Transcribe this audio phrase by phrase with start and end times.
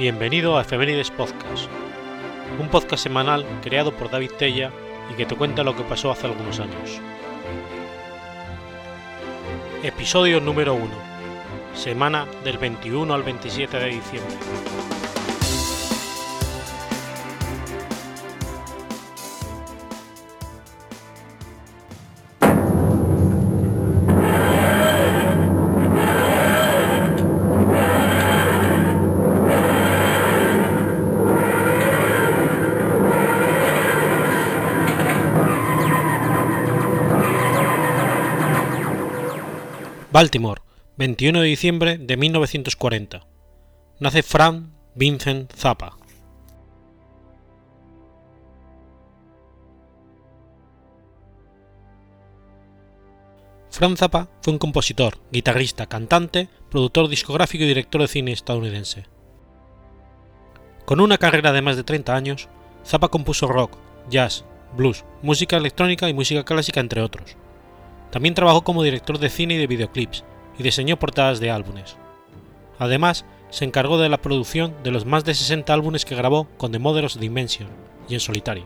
[0.00, 1.68] Bienvenido a Efemérides Podcast,
[2.58, 4.72] un podcast semanal creado por David Tella
[5.12, 6.98] y que te cuenta lo que pasó hace algunos años.
[9.82, 10.86] Episodio número 1,
[11.74, 14.36] semana del 21 al 27 de diciembre.
[40.12, 40.60] Baltimore,
[40.96, 43.28] 21 de diciembre de 1940.
[44.00, 45.96] Nace Frank Vincent Zappa.
[53.70, 59.04] Frank Zappa fue un compositor, guitarrista, cantante, productor discográfico y director de cine estadounidense.
[60.86, 62.48] Con una carrera de más de 30 años,
[62.84, 63.78] Zappa compuso rock,
[64.10, 64.44] jazz,
[64.76, 67.36] blues, música electrónica y música clásica entre otros.
[68.10, 70.24] También trabajó como director de cine y de videoclips
[70.58, 71.96] y diseñó portadas de álbumes.
[72.78, 76.72] Además, se encargó de la producción de los más de 60 álbumes que grabó con
[76.72, 77.68] The Mothers Dimension
[78.08, 78.64] y en solitario.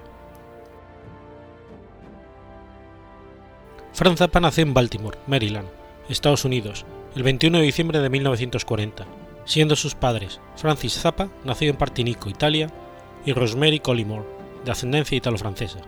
[3.93, 5.69] Frank Zappa nació en Baltimore, Maryland,
[6.09, 9.07] Estados Unidos, el 21 de diciembre de 1940,
[9.45, 12.69] siendo sus padres Francis Zappa, nacido en Partinico, Italia,
[13.25, 14.27] y Rosemary Collymore,
[14.65, 15.79] de ascendencia italo-francesa.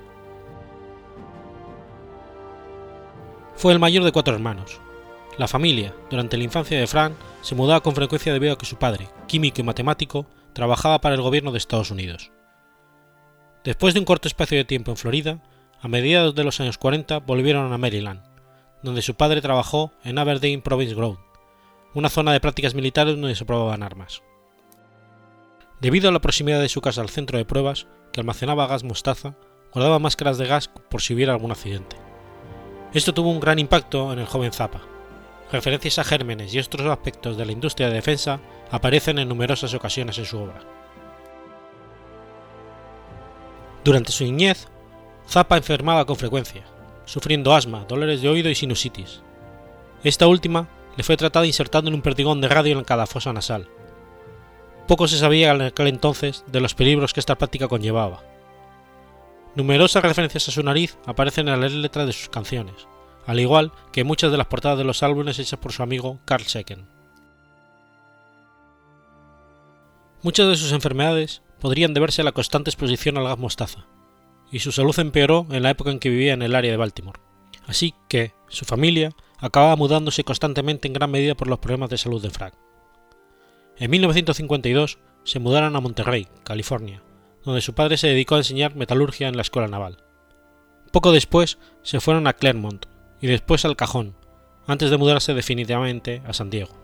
[3.56, 4.80] Fue el mayor de cuatro hermanos.
[5.38, 8.76] La familia, durante la infancia de Frank, se mudaba con frecuencia debido a que su
[8.76, 12.30] padre, químico y matemático, trabajaba para el gobierno de Estados Unidos.
[13.64, 15.42] Después de un corto espacio de tiempo en Florida,
[15.80, 18.22] a mediados de los años 40 volvieron a Maryland,
[18.82, 21.18] donde su padre trabajó en Aberdeen Province Ground,
[21.94, 24.22] una zona de prácticas militares donde se probaban armas.
[25.80, 29.34] Debido a la proximidad de su casa al centro de pruebas, que almacenaba gas mostaza,
[29.72, 32.05] guardaba máscaras de gas por si hubiera algún accidente.
[32.96, 34.80] Esto tuvo un gran impacto en el joven Zappa.
[35.52, 38.40] Referencias a gérmenes y otros aspectos de la industria de defensa
[38.70, 40.62] aparecen en numerosas ocasiones en su obra.
[43.84, 44.68] Durante su niñez,
[45.28, 46.62] Zappa enfermaba con frecuencia,
[47.04, 49.20] sufriendo asma, dolores de oído y sinusitis.
[50.02, 53.68] Esta última le fue tratada insertando en un perdigón de radio en cada fosa nasal.
[54.88, 58.22] Poco se sabía en aquel entonces de los peligros que esta práctica conllevaba.
[59.56, 62.74] Numerosas referencias a su nariz aparecen en las letras de sus canciones,
[63.26, 66.44] al igual que muchas de las portadas de los álbumes hechas por su amigo Carl
[66.44, 66.86] Secken.
[70.22, 73.86] Muchas de sus enfermedades podrían deberse a la constante exposición al gas mostaza,
[74.52, 77.20] y su salud empeoró en la época en que vivía en el área de Baltimore,
[77.66, 82.20] así que su familia acababa mudándose constantemente en gran medida por los problemas de salud
[82.20, 82.52] de Frank.
[83.78, 87.02] En 1952 se mudaron a Monterrey, California,
[87.46, 89.98] donde su padre se dedicó a enseñar metalurgia en la escuela naval.
[90.90, 92.86] Poco después se fueron a Claremont
[93.20, 94.16] y después al Cajón,
[94.66, 96.74] antes de mudarse definitivamente a San Diego.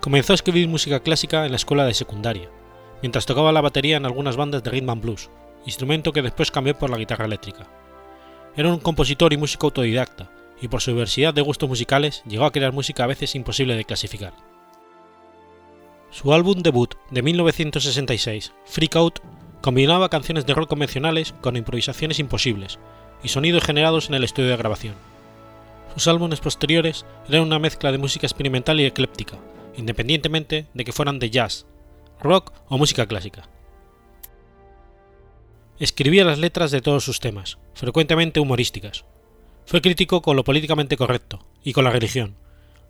[0.00, 2.48] Comenzó a escribir música clásica en la escuela de secundaria,
[3.02, 5.28] mientras tocaba la batería en algunas bandas de rhythm and blues,
[5.66, 7.66] instrumento que después cambió por la guitarra eléctrica.
[8.54, 10.30] Era un compositor y músico autodidacta,
[10.60, 13.84] y por su diversidad de gustos musicales llegó a crear música a veces imposible de
[13.84, 14.32] clasificar.
[16.10, 19.18] Su álbum debut de 1966, Freak Out,
[19.60, 22.78] combinaba canciones de rock convencionales con improvisaciones imposibles
[23.22, 24.94] y sonidos generados en el estudio de grabación.
[25.94, 29.36] Sus álbumes posteriores eran una mezcla de música experimental y ecléptica,
[29.76, 31.66] independientemente de que fueran de jazz,
[32.20, 33.48] rock o música clásica.
[35.78, 39.04] Escribía las letras de todos sus temas, frecuentemente humorísticas.
[39.66, 42.36] Fue crítico con lo políticamente correcto y con la religión,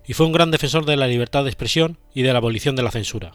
[0.09, 2.83] y fue un gran defensor de la libertad de expresión y de la abolición de
[2.83, 3.33] la censura.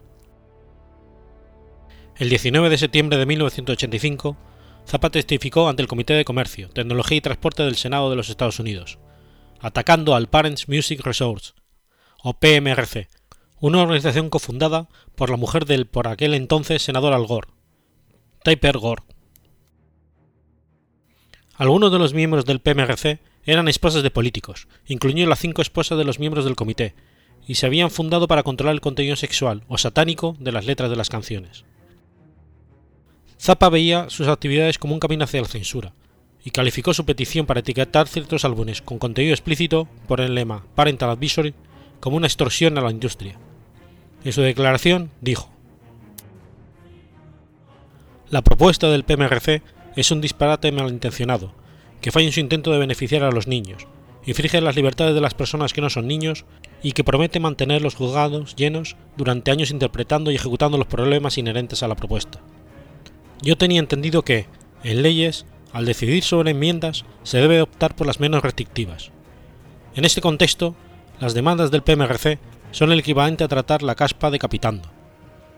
[2.17, 4.35] El 19 de septiembre de 1985,
[4.87, 8.59] Zappa testificó ante el Comité de Comercio, Tecnología y Transporte del Senado de los Estados
[8.59, 8.97] Unidos,
[9.59, 11.53] atacando al Parents Music Resource,
[12.23, 13.07] o PMRC,
[13.59, 17.49] una organización cofundada por la mujer del por aquel entonces senador Al Gore,
[18.43, 19.03] Typer Gore.
[21.55, 26.05] Algunos de los miembros del PMRC eran esposas de políticos, incluyendo las cinco esposas de
[26.05, 26.95] los miembros del comité,
[27.47, 30.95] y se habían fundado para controlar el contenido sexual o satánico de las letras de
[30.95, 31.65] las canciones.
[33.39, 35.93] Zappa veía sus actividades como un camino hacia la censura,
[36.45, 41.09] y calificó su petición para etiquetar ciertos álbumes con contenido explícito por el lema Parental
[41.09, 41.53] Advisory
[41.99, 43.37] como una extorsión a la industria.
[44.25, 45.49] En su declaración dijo,
[48.29, 49.61] La propuesta del PMRC
[49.95, 51.53] es un disparate malintencionado,
[52.03, 53.87] que falla en su intento de beneficiar a los niños,
[54.25, 56.43] infringe las libertades de las personas que no son niños
[56.83, 61.81] y que promete mantener los juzgados llenos durante años interpretando y ejecutando los problemas inherentes
[61.81, 62.41] a la propuesta.
[63.41, 64.47] Yo tenía entendido que,
[64.83, 69.11] en leyes, al decidir sobre enmiendas, se debe optar por las menos restrictivas.
[69.95, 70.75] En este contexto,
[71.21, 72.37] las demandas del PMRC
[72.71, 74.89] son el equivalente a tratar la caspa decapitando.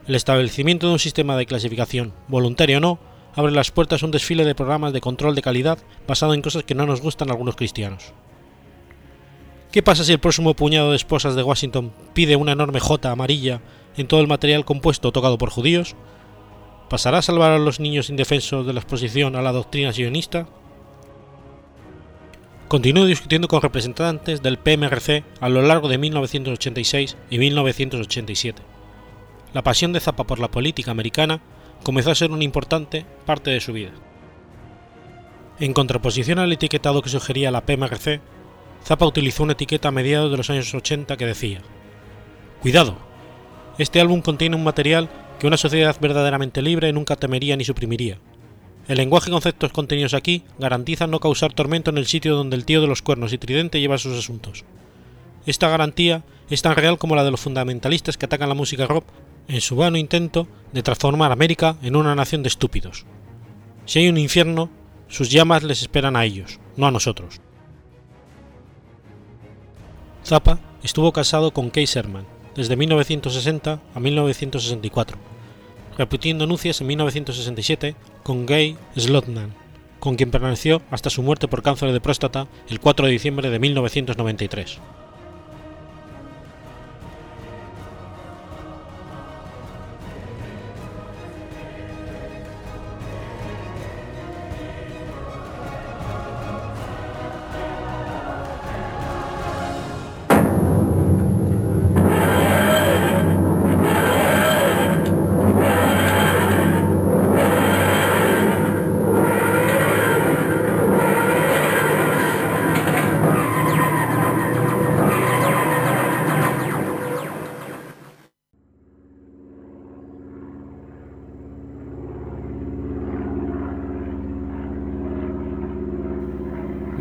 [0.08, 3.00] El establecimiento de un sistema de clasificación, voluntario o no,
[3.36, 6.64] abre las puertas a un desfile de programas de control de calidad basado en cosas
[6.64, 8.14] que no nos gustan a algunos cristianos.
[9.72, 13.60] ¿Qué pasa si el próximo puñado de esposas de Washington pide una enorme J amarilla
[13.98, 15.96] en todo el material compuesto tocado por judíos?
[16.90, 20.48] ¿Pasará a salvar a los niños indefensos de la exposición a la doctrina sionista?
[22.70, 28.62] Continuó discutiendo con representantes del PMRC a lo largo de 1986 y 1987.
[29.54, 31.42] La pasión de Zappa por la política americana
[31.86, 33.92] comenzó a ser una importante parte de su vida.
[35.60, 38.22] En contraposición al etiquetado que sugería la PMRC,
[38.84, 41.62] Zappa utilizó una etiqueta a mediados de los años 80 que decía:
[42.60, 42.98] Cuidado,
[43.78, 45.10] este álbum contiene un material
[45.40, 48.18] que una sociedad verdaderamente libre nunca temería ni suprimiría.
[48.88, 52.66] El lenguaje y conceptos contenidos aquí garantizan no causar tormento en el sitio donde el
[52.66, 54.66] tío de los cuernos y tridente lleva sus asuntos.
[55.46, 59.06] Esta garantía es tan real como la de los fundamentalistas que atacan la música rock
[59.48, 63.06] en su vano intento de transformar América en una nación de estúpidos.
[63.86, 64.70] Si hay un infierno,
[65.08, 67.40] sus llamas les esperan a ellos, no a nosotros.
[70.26, 72.26] Zappa estuvo casado con Kay Sherman
[72.56, 75.18] desde 1960 a 1964,
[75.98, 79.54] repitiendo nupcias en 1967 con Gay Slotman,
[80.00, 83.60] con quien permaneció hasta su muerte por cáncer de próstata el 4 de diciembre de
[83.60, 84.80] 1993.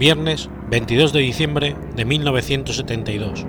[0.05, 3.47] Viernes 22 de diciembre de 1972.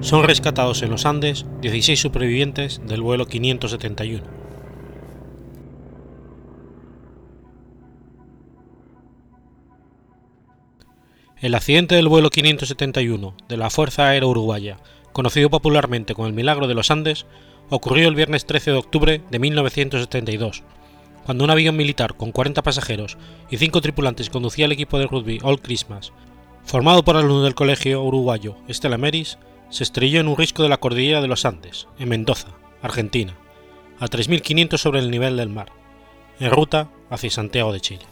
[0.00, 4.24] Son rescatados en los Andes 16 supervivientes del vuelo 571.
[11.40, 14.78] El accidente del vuelo 571 de la Fuerza Aérea Uruguaya,
[15.12, 17.24] conocido popularmente como el Milagro de los Andes,
[17.70, 20.62] ocurrió el viernes 13 de octubre de 1972,
[21.24, 23.16] cuando un avión militar con 40 pasajeros
[23.50, 26.12] y 5 tripulantes conducía el equipo de rugby All Christmas,
[26.64, 29.38] formado por alumnos del colegio uruguayo Estela Meris,
[29.70, 32.48] se estrelló en un risco de la cordillera de los Andes, en Mendoza,
[32.82, 33.34] Argentina,
[33.98, 35.72] a 3.500 sobre el nivel del mar,
[36.38, 38.04] en ruta hacia Santiago de Chile.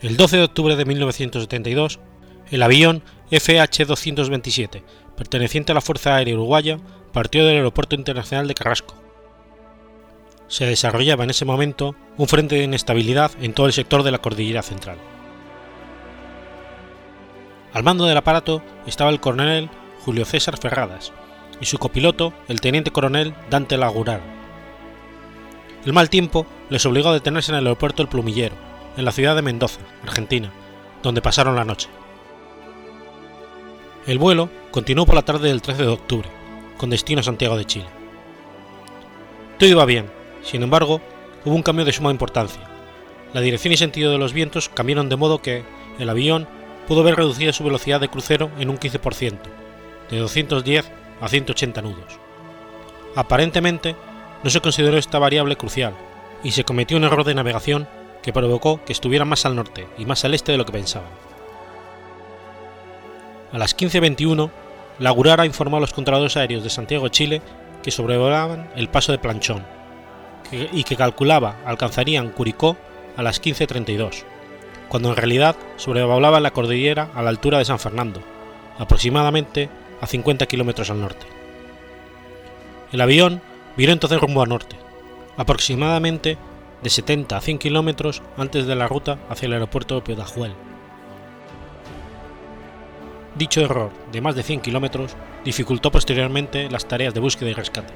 [0.00, 1.98] El 12 de octubre de 1972,
[2.50, 4.82] el avión FH-227
[5.18, 6.78] perteneciente a la Fuerza Aérea Uruguaya,
[7.12, 8.94] partió del Aeropuerto Internacional de Carrasco.
[10.46, 14.18] Se desarrollaba en ese momento un frente de inestabilidad en todo el sector de la
[14.18, 14.96] Cordillera Central.
[17.74, 19.68] Al mando del aparato estaba el coronel
[20.04, 21.12] Julio César Ferradas
[21.60, 24.20] y su copiloto, el teniente coronel Dante Lagurar.
[25.84, 28.54] El mal tiempo les obligó a detenerse en el aeropuerto El Plumillero,
[28.96, 30.50] en la ciudad de Mendoza, Argentina,
[31.02, 31.88] donde pasaron la noche.
[34.06, 36.28] El vuelo continuó por la tarde del 13 de octubre,
[36.76, 37.86] con destino a Santiago de Chile.
[39.58, 40.10] Todo iba bien,
[40.42, 41.00] sin embargo,
[41.44, 42.62] hubo un cambio de suma importancia.
[43.32, 45.64] La dirección y sentido de los vientos cambiaron de modo que
[45.98, 46.46] el avión
[46.86, 49.38] pudo ver reducida su velocidad de crucero en un 15%,
[50.10, 52.18] de 210 a 180 nudos.
[53.14, 53.96] Aparentemente,
[54.42, 55.94] no se consideró esta variable crucial
[56.42, 57.88] y se cometió un error de navegación
[58.22, 61.27] que provocó que estuviera más al norte y más al este de lo que pensaban.
[63.52, 64.50] A las 15.21,
[64.98, 67.40] la Gurara informó a los controladores aéreos de Santiago Chile
[67.82, 69.64] que sobrevolaban el paso de Planchón
[70.50, 72.76] y que calculaba alcanzarían Curicó
[73.16, 74.24] a las 15.32,
[74.88, 78.20] cuando en realidad sobrevolaban la cordillera a la altura de San Fernando,
[78.78, 79.68] aproximadamente
[80.00, 81.26] a 50 kilómetros al norte.
[82.92, 83.40] El avión
[83.76, 84.76] viró entonces rumbo al norte,
[85.36, 86.38] aproximadamente
[86.82, 90.54] de 70 a 100 kilómetros antes de la ruta hacia el aeropuerto de Pedajuel,
[93.38, 95.14] Dicho error de más de 100 kilómetros
[95.44, 97.94] dificultó posteriormente las tareas de búsqueda y rescate.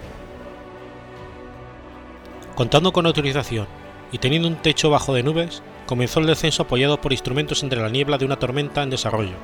[2.55, 3.67] Contando con autorización
[4.13, 7.89] y teniendo un techo bajo de nubes, comenzó el descenso apoyado por instrumentos entre la
[7.89, 9.35] niebla de una tormenta en desarrollo,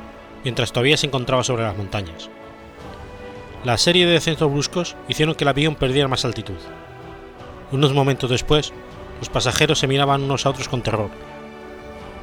[0.45, 2.31] mientras todavía se encontraba sobre las montañas.
[3.65, 6.59] La serie de descensos bruscos hicieron que el avión perdiera más altitud.
[7.73, 8.73] Unos momentos después,
[9.19, 11.11] los pasajeros se miraban unos a otros con terror.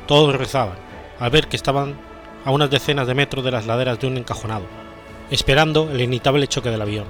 [0.08, 0.78] Todos rezaban,
[1.20, 2.15] al ver que estaban
[2.46, 4.66] a unas decenas de metros de las laderas de un encajonado,
[5.32, 7.06] esperando el inevitable choque del avión.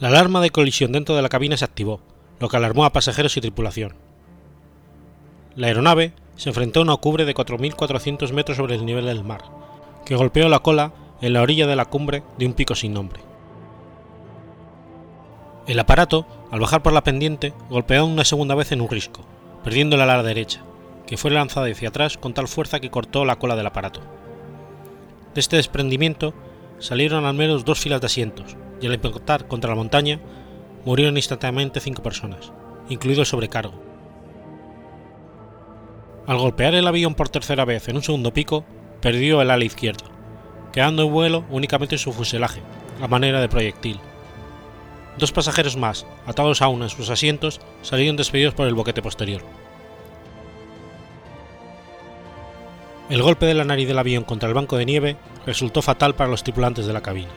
[0.00, 2.00] La alarma de colisión dentro de la cabina se activó,
[2.40, 3.94] lo que alarmó a pasajeros y tripulación.
[5.54, 9.42] La aeronave se enfrentó a una cubre de 4.400 metros sobre el nivel del mar,
[10.04, 13.20] que golpeó la cola en la orilla de la cumbre de un pico sin nombre.
[15.66, 19.22] El aparato, al bajar por la pendiente, golpeó una segunda vez en un risco,
[19.64, 20.62] perdiendo la ala derecha,
[21.06, 24.00] que fue lanzada hacia atrás con tal fuerza que cortó la cola del aparato.
[25.34, 26.34] De este desprendimiento
[26.78, 30.20] salieron al menos dos filas de asientos, y al impactar contra la montaña
[30.84, 32.52] murieron instantáneamente cinco personas,
[32.88, 33.74] incluido el sobrecargo.
[36.26, 38.64] Al golpear el avión por tercera vez en un segundo pico,
[39.00, 40.04] perdió el ala izquierdo,
[40.72, 42.62] quedando en vuelo únicamente su fuselaje,
[43.00, 44.00] a manera de proyectil.
[45.18, 49.42] Dos pasajeros más, atados aún en sus asientos, salieron despedidos por el boquete posterior.
[53.08, 56.28] El golpe de la nariz del avión contra el banco de nieve resultó fatal para
[56.28, 57.30] los tripulantes de la cabina.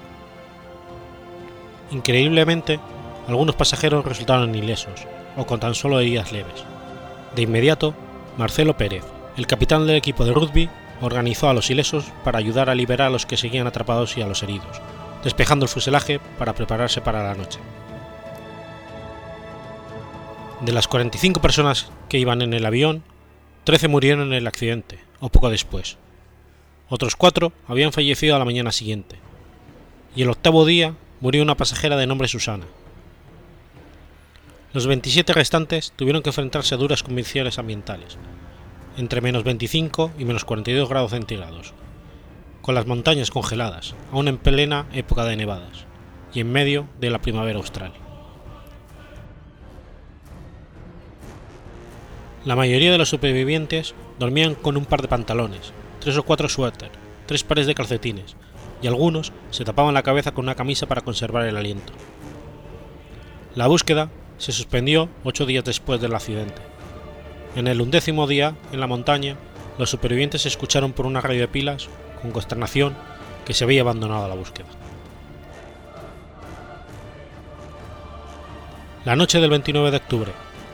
[1.91, 2.79] Increíblemente,
[3.27, 5.05] algunos pasajeros resultaron ilesos
[5.37, 6.63] o con tan solo heridas leves.
[7.35, 7.93] De inmediato,
[8.35, 9.03] Marcelo Pérez,
[9.37, 10.69] el capitán del equipo de rugby,
[11.01, 14.27] organizó a los ilesos para ayudar a liberar a los que seguían atrapados y a
[14.27, 14.81] los heridos,
[15.23, 17.59] despejando el fuselaje para prepararse para la noche.
[20.61, 23.03] De las 45 personas que iban en el avión,
[23.65, 25.97] 13 murieron en el accidente, o poco después.
[26.89, 29.17] Otros cuatro habían fallecido a la mañana siguiente,
[30.15, 32.65] y el octavo día murió una pasajera de nombre Susana.
[34.73, 38.17] Los 27 restantes tuvieron que enfrentarse a duras condiciones ambientales,
[38.97, 41.73] entre menos 25 y menos 42 grados centígrados,
[42.61, 45.85] con las montañas congeladas, aún en plena época de nevadas,
[46.33, 47.93] y en medio de la primavera austral.
[52.45, 56.91] La mayoría de los supervivientes dormían con un par de pantalones, tres o cuatro suéter,
[57.25, 58.35] tres pares de calcetines,
[58.81, 61.93] y algunos se tapaban la cabeza con una camisa para conservar el aliento.
[63.55, 66.61] La búsqueda se suspendió ocho días después del accidente.
[67.55, 69.37] En el undécimo día, en la montaña,
[69.77, 71.87] los supervivientes escucharon por una radio de pilas,
[72.21, 72.95] con consternación,
[73.45, 74.67] que se había abandonado la búsqueda.
[79.05, 80.31] La noche del 29 de octubre,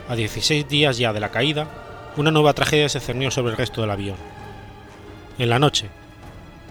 [0.08, 1.85] a 16 días ya de la caída,
[2.16, 4.16] una nueva tragedia se cernió sobre el resto del avión.
[5.38, 5.88] En la noche,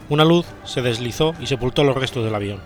[0.09, 2.61] una luz se deslizó y sepultó los restos del avión.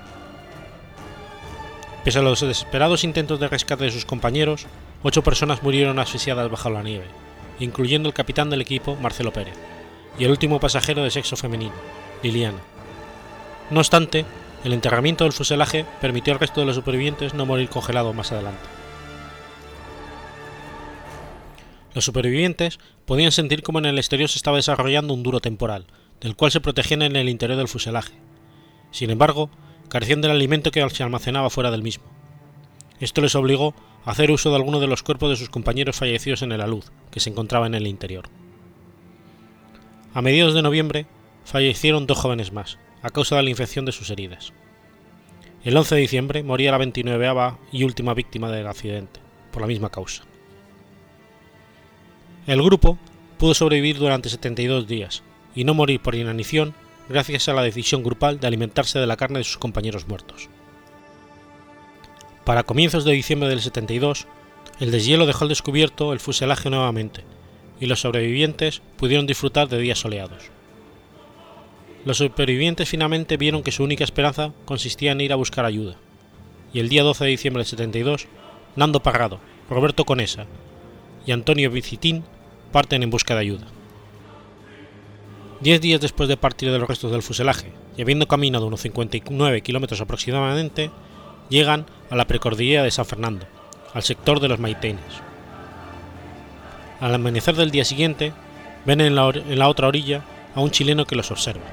[2.03, 4.65] Pese a los desesperados intentos de rescate de sus compañeros,
[5.03, 7.05] ocho personas murieron asfixiadas bajo la nieve,
[7.59, 9.55] incluyendo el capitán del equipo, Marcelo Pérez,
[10.17, 11.73] y el último pasajero de sexo femenino,
[12.23, 12.59] Liliana.
[13.69, 14.25] No obstante,
[14.63, 18.78] el enterramiento del fuselaje permitió al resto de los supervivientes no morir congelados más adelante.
[21.93, 25.85] Los supervivientes podían sentir como en el exterior se estaba desarrollando un duro temporal,
[26.21, 28.13] del cual se protegían en el interior del fuselaje.
[28.91, 29.49] Sin embargo,
[29.89, 32.05] carecían del alimento que se almacenaba fuera del mismo.
[32.99, 33.73] Esto les obligó
[34.05, 36.83] a hacer uso de alguno de los cuerpos de sus compañeros fallecidos en el alud,
[37.11, 38.29] que se encontraba en el interior.
[40.13, 41.07] A mediados de noviembre,
[41.45, 44.53] fallecieron dos jóvenes más, a causa de la infección de sus heridas.
[45.63, 47.31] El 11 de diciembre moría la 29
[47.71, 49.19] y última víctima del accidente,
[49.51, 50.23] por la misma causa.
[52.49, 52.97] El grupo
[53.37, 55.21] pudo sobrevivir durante 72 días,
[55.53, 56.73] y no morir por inanición
[57.07, 60.49] gracias a la decisión grupal de alimentarse de la carne de sus compañeros muertos.
[62.45, 64.25] Para comienzos de diciembre del 72,
[64.79, 67.23] el deshielo dejó al descubierto el fuselaje nuevamente,
[67.79, 70.49] y los sobrevivientes pudieron disfrutar de días soleados.
[72.03, 75.97] Los supervivientes finalmente vieron que su única esperanza consistía en ir a buscar ayuda,
[76.73, 78.25] y el día 12 de diciembre del 72,
[78.75, 79.39] Nando Parrado,
[79.69, 80.47] Roberto Conesa
[81.27, 82.23] y Antonio Vicitín
[82.71, 83.67] parten en busca de ayuda.
[85.59, 89.61] Diez días después de partir de los restos del fuselaje y habiendo caminado unos 59
[89.61, 90.89] kilómetros aproximadamente,
[91.49, 93.45] llegan a la precordillera de San Fernando,
[93.93, 95.03] al sector de los Maitenes.
[97.01, 98.31] Al amanecer del día siguiente,
[98.85, 100.23] ven en la, otra orilla
[100.55, 101.65] a un chileno que los observa.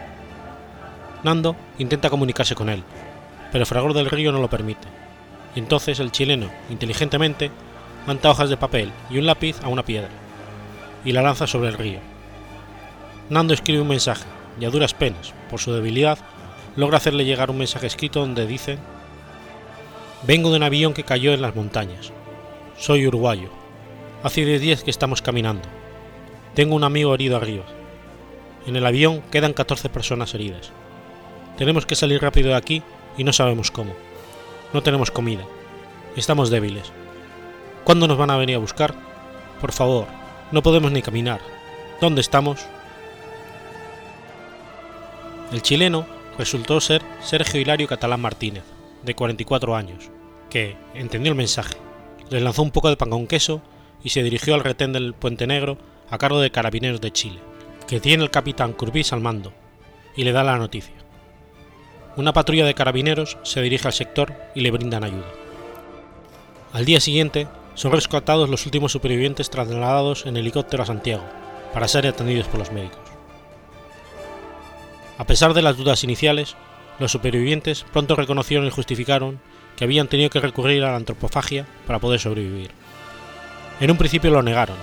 [1.22, 2.82] Nando intenta comunicarse con él,
[3.52, 4.88] pero el fragor del río no lo permite.
[5.54, 7.50] Y entonces el chileno, inteligentemente,
[8.06, 10.10] manta hojas de papel y un lápiz a una piedra,
[11.06, 12.00] y la lanza sobre el río,
[13.30, 14.24] Nando escribe un mensaje
[14.60, 16.18] y a duras penas, por su debilidad,
[16.76, 18.78] logra hacerle llegar un mensaje escrito donde dice
[20.22, 22.12] Vengo de un avión que cayó en las montañas.
[22.78, 23.50] Soy uruguayo.
[24.22, 25.68] Hace 10 días que estamos caminando.
[26.54, 27.64] Tengo un amigo herido arriba.
[28.66, 30.70] En el avión quedan 14 personas heridas.
[31.58, 32.82] Tenemos que salir rápido de aquí
[33.16, 33.92] y no sabemos cómo.
[34.72, 35.44] No tenemos comida.
[36.16, 36.92] Estamos débiles.
[37.84, 38.94] ¿Cuándo nos van a venir a buscar?
[39.60, 40.06] Por favor,
[40.52, 41.40] no podemos ni caminar.
[42.00, 42.64] ¿Dónde estamos?
[45.52, 46.06] El chileno
[46.38, 48.64] resultó ser Sergio Hilario Catalán Martínez,
[49.02, 50.10] de 44 años,
[50.50, 51.76] que entendió el mensaje,
[52.30, 53.62] le lanzó un poco de pan con queso
[54.02, 55.78] y se dirigió al retén del Puente Negro
[56.10, 57.38] a cargo de Carabineros de Chile,
[57.86, 59.52] que tiene el capitán Curbis al mando,
[60.16, 60.94] y le da la noticia.
[62.16, 65.26] Una patrulla de carabineros se dirige al sector y le brindan ayuda.
[66.72, 71.24] Al día siguiente, son rescatados los últimos supervivientes trasladados en helicóptero a Santiago,
[71.72, 72.98] para ser atendidos por los médicos.
[75.18, 76.56] A pesar de las dudas iniciales,
[76.98, 79.38] los supervivientes pronto reconocieron y justificaron
[79.76, 82.70] que habían tenido que recurrir a la antropofagia para poder sobrevivir.
[83.78, 84.76] En un principio lo negaron,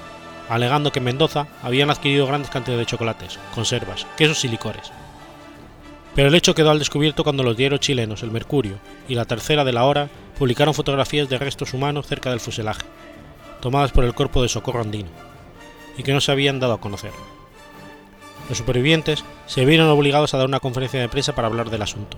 [0.48, 4.92] alegando que en Mendoza habían adquirido grandes cantidades de chocolates, conservas, quesos y licores.
[6.14, 8.76] Pero el hecho quedó al descubierto cuando los diarios chilenos El Mercurio
[9.08, 10.10] y La Tercera de la Hora
[10.44, 12.86] publicaron fotografías de restos humanos cerca del fuselaje,
[13.62, 15.08] tomadas por el Cuerpo de Socorro Andino,
[15.98, 17.12] y que no se habían dado a conocer.
[18.50, 22.18] Los supervivientes se vieron obligados a dar una conferencia de prensa para hablar del asunto.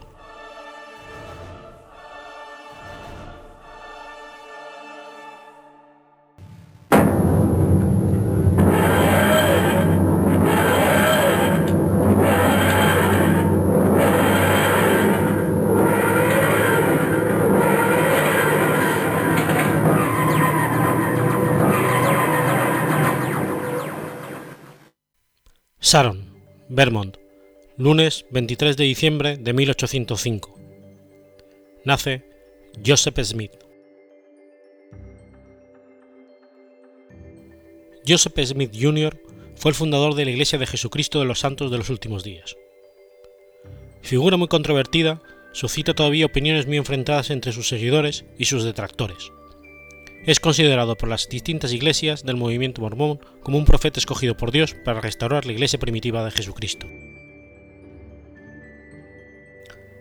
[26.75, 27.15] Vermont,
[27.77, 30.59] lunes 23 de diciembre de 1805.
[31.85, 32.25] Nace
[32.85, 33.53] Joseph Smith.
[38.05, 39.17] Joseph Smith Jr.
[39.55, 42.57] fue el fundador de la Iglesia de Jesucristo de los Santos de los Últimos Días.
[44.01, 45.21] Figura muy controvertida,
[45.53, 49.31] suscita todavía opiniones muy enfrentadas entre sus seguidores y sus detractores
[50.25, 54.73] es considerado por las distintas iglesias del movimiento mormón como un profeta escogido por Dios
[54.73, 56.87] para restaurar la iglesia primitiva de Jesucristo.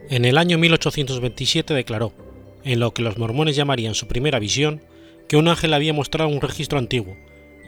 [0.08, 2.12] En el año 1827 declaró,
[2.62, 4.82] en lo que los mormones llamarían su primera visión,
[5.28, 7.16] que un ángel había mostrado un registro antiguo,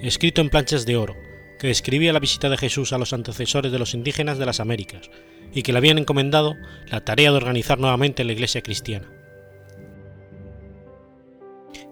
[0.03, 1.14] escrito en planchas de oro,
[1.59, 5.11] que describía la visita de Jesús a los antecesores de los indígenas de las Américas,
[5.55, 6.55] y que le habían encomendado
[6.90, 9.15] la tarea de organizar nuevamente la iglesia cristiana.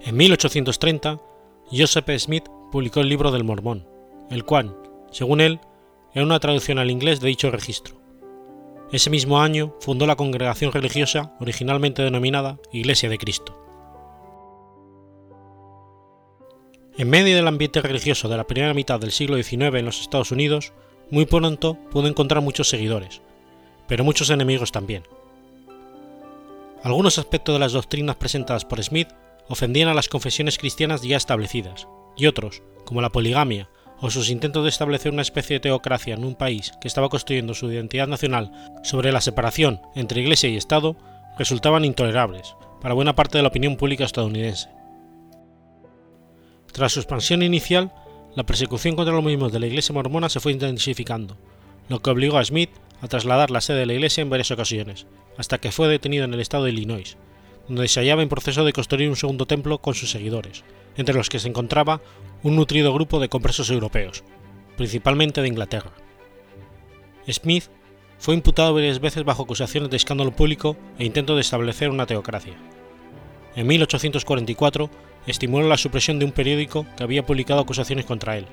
[0.07, 1.19] En 1830,
[1.73, 3.89] Joseph Smith publicó el libro del Mormón,
[4.31, 4.77] el cual,
[5.11, 5.61] según él,
[6.13, 7.97] era una traducción al inglés de dicho registro.
[8.93, 13.59] Ese mismo año fundó la congregación religiosa originalmente denominada Iglesia de Cristo.
[16.99, 20.33] En medio del ambiente religioso de la primera mitad del siglo XIX en los Estados
[20.33, 20.75] Unidos,
[21.11, 23.23] muy pronto pudo encontrar muchos seguidores,
[23.89, 25.05] pero muchos enemigos también.
[26.83, 29.09] Algunos aspectos de las doctrinas presentadas por Smith
[29.49, 33.69] ofendían a las confesiones cristianas ya establecidas, y otros, como la poligamia
[34.01, 37.55] o sus intentos de establecer una especie de teocracia en un país que estaba construyendo
[37.55, 38.53] su identidad nacional
[38.83, 40.97] sobre la separación entre Iglesia y Estado,
[41.39, 44.69] resultaban intolerables para buena parte de la opinión pública estadounidense.
[46.73, 47.93] Tras su expansión inicial,
[48.35, 51.37] la persecución contra los mismos de la Iglesia mormona se fue intensificando,
[51.89, 55.07] lo que obligó a Smith a trasladar la sede de la Iglesia en varias ocasiones,
[55.39, 57.17] hasta que fue detenido en el estado de Illinois,
[57.69, 60.65] donde se hallaba en proceso de construir un segundo templo con sus seguidores,
[60.97, 62.01] entre los que se encontraba
[62.43, 64.25] un nutrido grupo de compresos europeos,
[64.77, 65.93] principalmente de Inglaterra.
[67.29, 67.65] Smith
[68.19, 72.55] fue imputado varias veces bajo acusaciones de escándalo público e intento de establecer una teocracia.
[73.57, 74.91] En 1844
[75.27, 78.47] estimuló la supresión de un periódico que había publicado acusaciones contra él.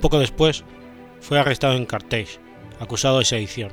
[0.00, 0.64] Poco después,
[1.20, 2.38] fue arrestado en Carthage,
[2.80, 3.72] acusado de sedición.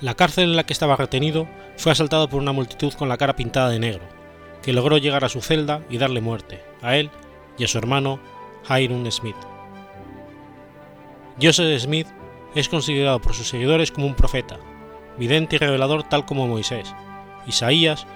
[0.00, 3.36] La cárcel en la que estaba retenido fue asaltado por una multitud con la cara
[3.36, 4.02] pintada de negro,
[4.62, 7.10] que logró llegar a su celda y darle muerte, a él
[7.56, 8.18] y a su hermano
[8.68, 9.36] Hiram Smith.
[11.40, 12.08] Joseph Smith
[12.56, 14.58] es considerado por sus seguidores como un profeta,
[15.16, 16.92] vidente y revelador tal como Moisés,
[17.46, 18.06] Isaías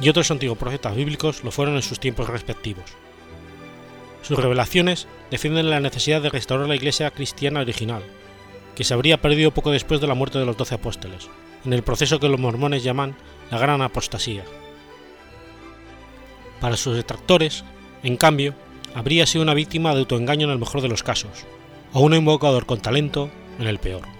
[0.00, 2.84] y otros antiguos profetas bíblicos lo fueron en sus tiempos respectivos.
[4.20, 8.02] Sus revelaciones defienden la necesidad de restaurar la iglesia cristiana original,
[8.76, 11.30] que se habría perdido poco después de la muerte de los doce apóstoles,
[11.64, 13.16] en el proceso que los mormones llaman
[13.50, 14.44] la gran apostasía.
[16.60, 17.64] Para sus detractores,
[18.02, 18.54] en cambio,
[18.94, 21.46] habría sido una víctima de autoengaño en el mejor de los casos,
[21.92, 24.17] o un invocador con talento en el peor.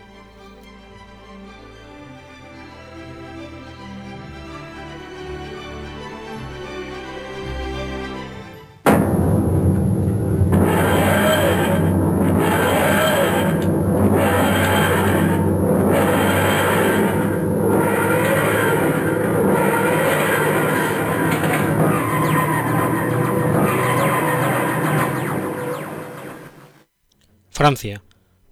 [27.69, 28.03] Francia,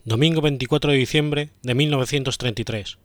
[0.05, 2.99] domingo 24 de diciembre de 1933.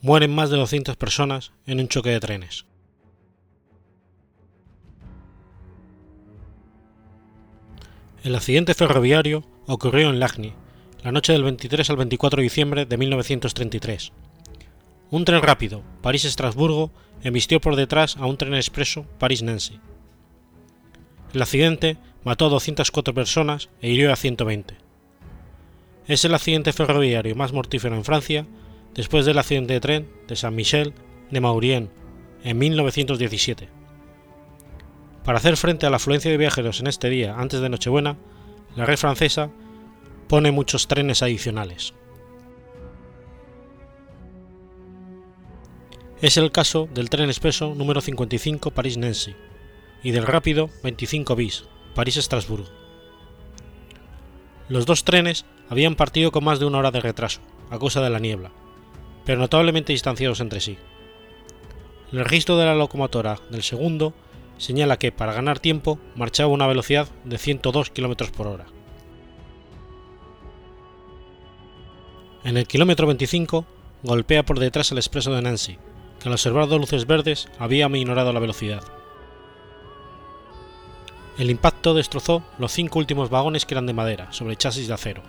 [0.00, 2.64] Mueren más de 200 personas en un choque de trenes.
[8.22, 10.54] El accidente ferroviario ocurrió en Lagny,
[11.02, 14.12] la noche del 23 al 24 de diciembre de 1933.
[15.10, 16.90] Un tren rápido, París-Estrasburgo,
[17.22, 19.78] embistió por detrás a un tren expreso París-Nancy.
[21.34, 24.76] El accidente mató a 204 personas e hirió a 120.
[26.06, 28.46] Es el accidente ferroviario más mortífero en Francia
[28.94, 30.94] después del accidente de tren de Saint-Michel
[31.30, 31.90] de Maurien
[32.42, 33.68] en 1917.
[35.24, 38.16] Para hacer frente a la afluencia de viajeros en este día antes de Nochebuena,
[38.76, 39.50] la red francesa
[40.28, 41.94] pone muchos trenes adicionales.
[46.20, 49.34] Es el caso del tren expreso número 55 París-Nancy
[50.02, 52.68] y del rápido 25 bis París-Estrasburgo.
[54.68, 58.10] Los dos trenes habían partido con más de una hora de retraso, a causa de
[58.10, 58.50] la niebla,
[59.24, 60.78] pero notablemente distanciados entre sí.
[62.12, 64.14] El registro de la locomotora del segundo
[64.58, 68.66] señala que, para ganar tiempo, marchaba a una velocidad de 102 km por hora.
[72.44, 73.64] En el kilómetro 25,
[74.02, 75.78] golpea por detrás el expreso de Nancy,
[76.20, 78.82] que al observar dos luces verdes había minorado la velocidad.
[81.36, 85.22] El impacto destrozó los cinco últimos vagones que eran de madera sobre chasis de acero,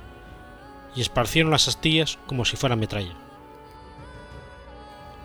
[0.95, 3.15] y esparcieron las astillas como si fueran metralla.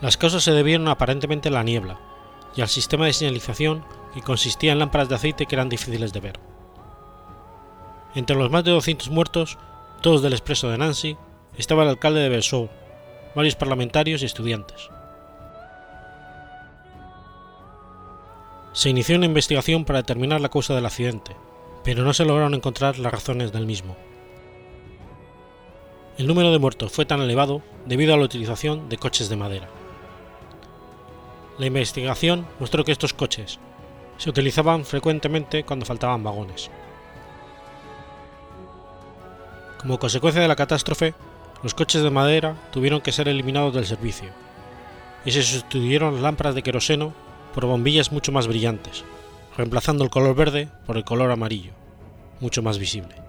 [0.00, 1.98] Las causas se debieron aparentemente a la niebla
[2.56, 6.20] y al sistema de señalización que consistía en lámparas de aceite que eran difíciles de
[6.20, 6.40] ver.
[8.14, 9.58] Entre los más de 200 muertos,
[10.00, 11.16] todos del expreso de Nancy,
[11.58, 12.70] estaba el alcalde de Versailles,
[13.34, 14.88] varios parlamentarios y estudiantes.
[18.72, 21.34] Se inició una investigación para determinar la causa del accidente,
[21.82, 23.96] pero no se lograron encontrar las razones del mismo.
[26.18, 29.68] El número de muertos fue tan elevado debido a la utilización de coches de madera.
[31.58, 33.58] La investigación mostró que estos coches
[34.18, 36.70] se utilizaban frecuentemente cuando faltaban vagones.
[39.80, 41.14] Como consecuencia de la catástrofe,
[41.64, 44.28] los coches de madera tuvieron que ser eliminados del servicio,
[45.24, 47.14] y se sustituyeron lámparas de queroseno
[47.54, 49.04] por bombillas mucho más brillantes,
[49.56, 51.72] reemplazando el color verde por el color amarillo,
[52.40, 53.19] mucho más visible.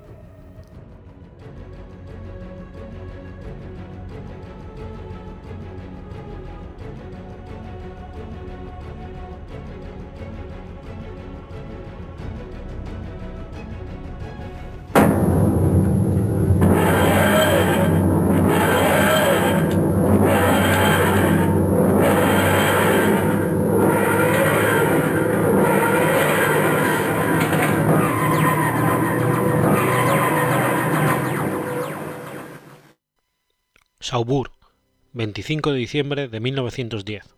[35.42, 37.36] 25 de diciembre de 1910.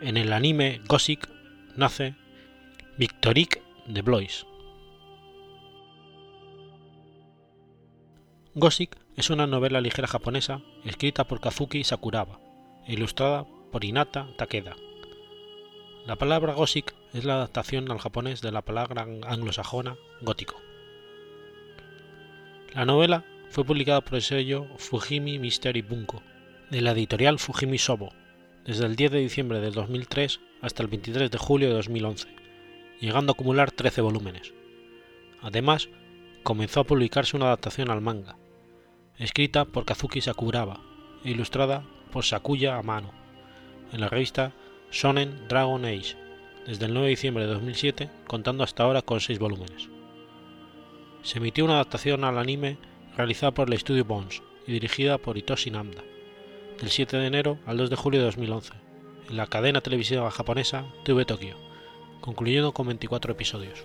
[0.00, 1.22] En el anime Gossip
[1.76, 2.16] nace
[2.98, 4.44] Victorique de Blois.
[8.56, 12.40] Gossip es una novela ligera japonesa escrita por Kazuki Sakuraba
[12.88, 14.74] e ilustrada por Hinata Takeda.
[16.04, 20.60] La palabra Gossip es la adaptación al japonés de la palabra anglosajona gótico.
[22.74, 26.24] La novela fue publicada por el sello Fujimi Mystery Bunko,
[26.72, 28.14] de la editorial Fujimi Sobo,
[28.64, 32.28] desde el 10 de diciembre del 2003 hasta el 23 de julio de 2011,
[32.98, 34.54] llegando a acumular 13 volúmenes.
[35.42, 35.90] Además,
[36.42, 38.38] comenzó a publicarse una adaptación al manga,
[39.18, 40.80] escrita por Kazuki Sakuraba
[41.22, 43.12] e ilustrada por Sakuya Amano,
[43.92, 44.54] en la revista
[44.90, 46.16] Shonen Dragon Age,
[46.66, 49.90] desde el 9 de diciembre de 2007, contando hasta ahora con 6 volúmenes.
[51.20, 52.78] Se emitió una adaptación al anime
[53.14, 56.02] realizada por el estudio Bones y dirigida por Hitoshi Namda,
[56.80, 58.72] del 7 de enero al 2 de julio de 2011,
[59.30, 61.56] en la cadena televisiva japonesa TV Tokyo,
[62.20, 63.84] concluyendo con 24 episodios.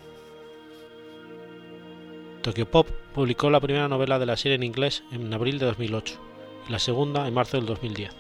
[2.42, 6.20] Tokyo Pop publicó la primera novela de la serie en inglés en abril de 2008
[6.68, 8.12] y la segunda en marzo del 2010.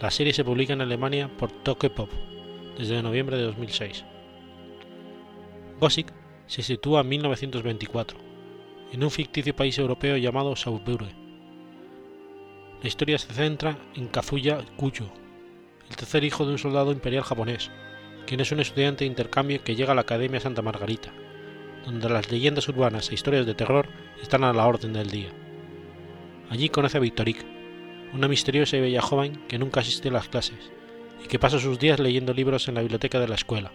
[0.00, 2.10] La serie se publica en Alemania por Tokyo Pop
[2.78, 4.04] desde noviembre de 2006.
[5.80, 6.08] Gossip
[6.46, 8.18] se sitúa en 1924
[8.92, 11.25] en un ficticio país europeo llamado Saubure.
[12.82, 15.10] La historia se centra en Kazuya Kuyo,
[15.88, 17.70] el tercer hijo de un soldado imperial japonés,
[18.26, 21.12] quien es un estudiante de intercambio que llega a la Academia Santa Margarita,
[21.84, 23.88] donde las leyendas urbanas e historias de terror
[24.20, 25.30] están a la orden del día.
[26.50, 27.46] Allí conoce a Victorique,
[28.12, 30.70] una misteriosa y bella joven que nunca asiste a las clases
[31.24, 33.72] y que pasa sus días leyendo libros en la biblioteca de la escuela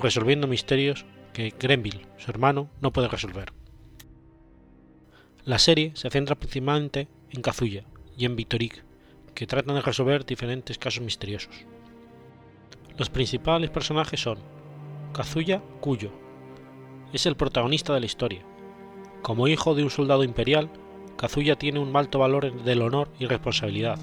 [0.00, 3.52] resolviendo misterios que Grenville, su hermano, no puede resolver.
[5.44, 7.84] La serie se centra principalmente en Kazuya
[8.16, 8.84] y en Victoric,
[9.34, 11.54] que tratan de resolver diferentes casos misteriosos.
[12.98, 14.38] Los principales personajes son
[15.12, 16.10] Kazuya Kuyo.
[17.12, 18.42] Es el protagonista de la historia.
[19.22, 20.70] Como hijo de un soldado imperial,
[21.16, 23.98] Kazuya tiene un alto valor del honor y responsabilidad,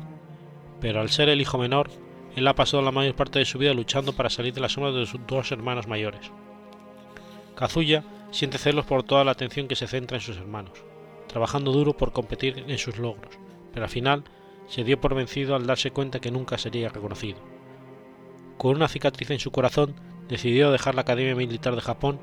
[0.80, 1.90] pero al ser el hijo menor,
[2.36, 4.92] él ha pasado la mayor parte de su vida luchando para salir de la sombra
[4.92, 6.32] de sus dos hermanos mayores.
[7.56, 10.84] Kazuya siente celos por toda la atención que se centra en sus hermanos,
[11.28, 13.38] trabajando duro por competir en sus logros,
[13.74, 14.24] pero al final
[14.68, 17.40] se dio por vencido al darse cuenta que nunca sería reconocido.
[18.58, 19.96] Con una cicatriz en su corazón,
[20.28, 22.20] decidió dejar la Academia Militar de Japón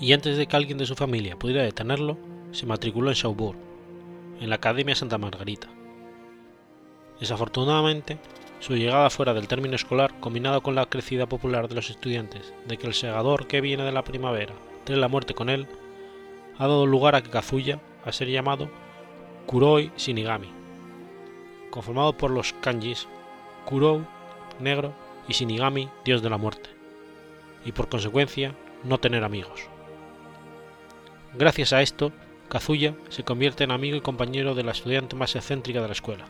[0.00, 2.18] y antes de que alguien de su familia pudiera detenerlo,
[2.52, 3.58] se matriculó en Saubourg,
[4.40, 5.68] en la Academia Santa Margarita.
[7.20, 8.18] Desafortunadamente,
[8.60, 12.76] su llegada fuera del término escolar, combinado con la crecida popular de los estudiantes de
[12.76, 15.66] que el segador que viene de la primavera trae la muerte con él,
[16.58, 18.68] ha dado lugar a que Kazuya a ser llamado
[19.46, 20.48] Kuroi Shinigami,
[21.70, 23.06] conformado por los kanjis
[23.64, 24.04] Kurou,
[24.60, 24.94] negro,
[25.28, 26.70] y Shinigami, dios de la muerte,
[27.64, 28.54] y por consecuencia
[28.84, 29.68] no tener amigos.
[31.34, 32.12] Gracias a esto,
[32.48, 36.24] Kazuya se convierte en amigo y compañero de la estudiante más excéntrica de la escuela,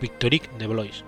[0.00, 1.04] Victorique de Blois.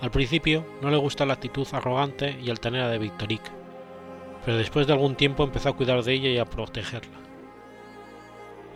[0.00, 3.50] Al principio no le gusta la actitud arrogante y altanera de Victorique,
[4.44, 7.27] pero después de algún tiempo empezó a cuidar de ella y a protegerla.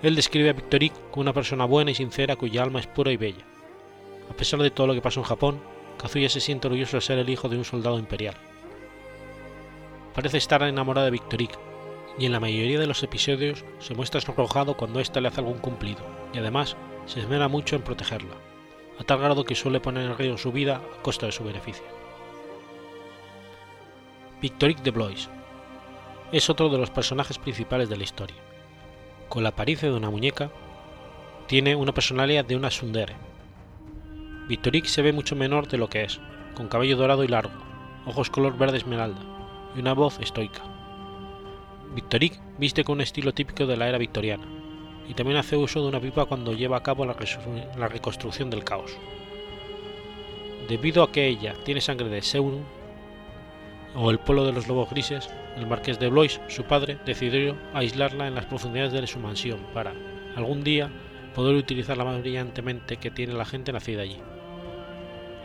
[0.03, 3.17] Él describe a Victorique como una persona buena y sincera cuya alma es pura y
[3.17, 3.45] bella.
[4.29, 5.61] A pesar de todo lo que pasó en Japón,
[5.99, 8.35] Kazuya se siente orgulloso de ser el hijo de un soldado imperial.
[10.15, 11.57] Parece estar enamorado de Victorique,
[12.19, 15.59] y en la mayoría de los episodios se muestra sonrojado cuando ésta le hace algún
[15.59, 16.01] cumplido,
[16.35, 18.35] y además se esmera mucho en protegerla,
[18.99, 21.85] a tal grado que suele poner en riesgo su vida a costa de su beneficio.
[24.41, 25.31] Victorique de Blois
[26.33, 28.52] es otro de los personajes principales de la historia.
[29.33, 30.51] Con la apariencia de una muñeca,
[31.47, 33.15] tiene una personalidad de una sundere,
[34.47, 36.21] Victorique se ve mucho menor de lo que es,
[36.55, 37.55] con cabello dorado y largo,
[38.05, 39.23] ojos color verde esmeralda
[39.75, 40.61] y una voz estoica.
[41.95, 44.45] Victorique viste con un estilo típico de la era victoriana,
[45.09, 47.17] y también hace uso de una pipa cuando lleva a cabo la,
[47.79, 48.99] la reconstrucción del caos.
[50.69, 52.65] Debido a que ella tiene sangre de Seurum,
[53.95, 58.27] o el pueblo de los lobos grises, el marqués de Blois, su padre, decidió aislarla
[58.27, 59.93] en las profundidades de su mansión para,
[60.37, 60.91] algún día,
[61.35, 64.19] poder utilizarla más brillantemente que tiene la gente nacida allí.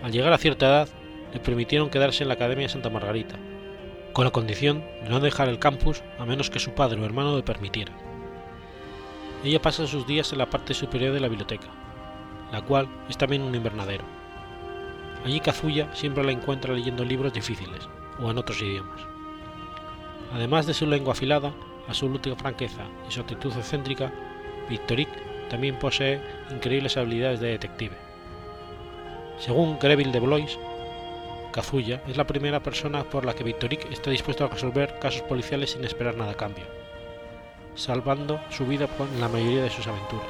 [0.03, 0.89] Al llegar a cierta edad,
[1.33, 3.35] le permitieron quedarse en la Academia Santa Margarita,
[4.13, 7.35] con la condición de no dejar el campus a menos que su padre o hermano
[7.35, 7.93] le permitiera.
[9.43, 11.67] Ella pasa sus días en la parte superior de la biblioteca,
[12.51, 14.03] la cual es también un invernadero.
[15.25, 17.87] Allí Kazuya siempre la encuentra leyendo libros difíciles
[18.21, 19.01] o en otros idiomas.
[20.33, 21.53] Además de su lengua afilada,
[21.87, 24.11] absoluta franqueza y su actitud excéntrica,
[24.69, 26.19] Victorique también posee
[26.51, 27.95] increíbles habilidades de detective.
[29.39, 30.59] Según Greville de Blois,
[31.51, 35.71] Kazuya es la primera persona por la que Victoric está dispuesto a resolver casos policiales
[35.71, 36.65] sin esperar nada a cambio,
[37.75, 40.27] salvando su vida en la mayoría de sus aventuras.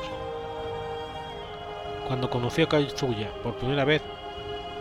[2.07, 4.01] Cuando conoció a Kazuya por primera vez,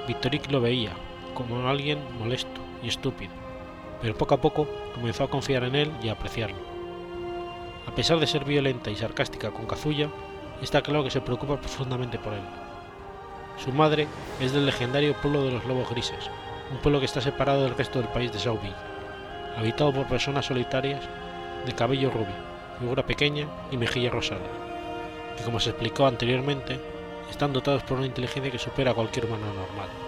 [0.06, 0.92] Victoric lo veía
[1.34, 3.32] como alguien molesto y estúpido,
[4.00, 6.56] pero poco a poco comenzó a confiar en él y a apreciarlo.
[7.86, 10.08] A pesar de ser violenta y sarcástica con Kazuya,
[10.62, 12.42] está claro que se preocupa profundamente por él.
[13.62, 14.06] Su madre
[14.40, 16.30] es del legendario pueblo de los lobos grises,
[16.70, 18.74] un pueblo que está separado del resto del país de Sauville,
[19.56, 21.02] habitado por personas solitarias
[21.64, 22.34] de cabello rubio,
[22.78, 24.44] figura pequeña y mejilla rosada,
[25.36, 26.78] que como se explicó anteriormente,
[27.30, 30.05] están dotados por una inteligencia que supera a cualquier humano normal.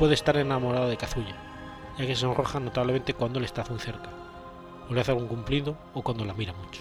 [0.00, 1.36] Puede estar enamorado de Kazuya,
[1.98, 4.08] ya que se sonroja notablemente cuando le está muy cerca,
[4.88, 6.80] o le hace algún cumplido o cuando la mira mucho.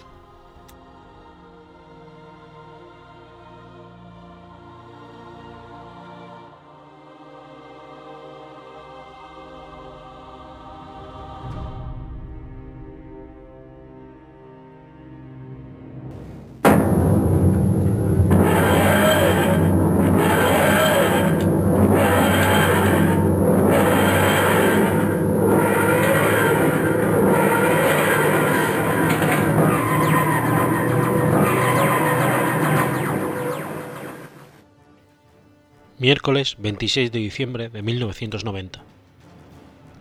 [36.58, 38.82] 26 de diciembre de 1990.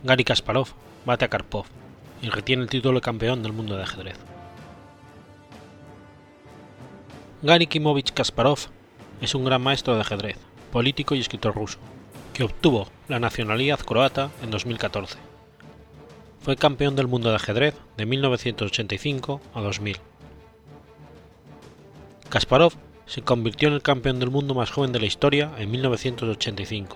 [0.03, 0.69] Gary Kasparov
[1.05, 1.65] bate a Karpov
[2.21, 4.17] y retiene el título de campeón del mundo de ajedrez.
[7.43, 8.57] Gary Kimovich Kasparov
[9.21, 10.37] es un gran maestro de ajedrez,
[10.71, 11.77] político y escritor ruso,
[12.33, 15.17] que obtuvo la nacionalidad croata en 2014.
[16.41, 19.97] Fue campeón del mundo de ajedrez de 1985 a 2000.
[22.29, 22.73] Kasparov
[23.09, 26.95] se convirtió en el campeón del mundo más joven de la historia en 1985.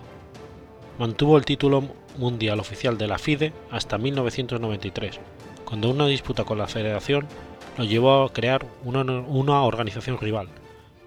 [1.00, 1.84] Mantuvo el título
[2.20, 5.20] mundial oficial de la FIDE hasta 1993,
[5.66, 7.28] cuando una disputa con la federación
[7.80, 10.50] lo llevó a crear una, organización rival,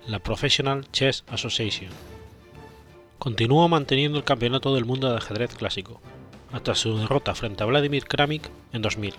[0.08, 1.90] la Professional Chess Association.
[3.20, 6.00] Continuó manteniendo el campeonato del mundo de ajedrez clásico,
[6.52, 9.14] hasta su derrota frente a Vladimir Kramnik en 2000.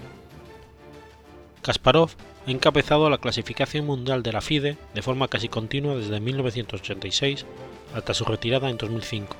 [1.68, 2.12] Kasparov
[2.48, 7.46] ha encabezado la clasificación mundial de la FIDE de forma casi continua desde 1986
[7.94, 9.36] hasta su retirada en 2005,